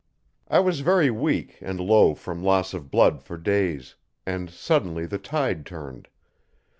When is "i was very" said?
0.47-1.11